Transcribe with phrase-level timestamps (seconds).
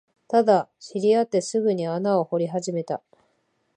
[0.27, 3.03] ただ、知り合ってすぐに穴を掘り始めた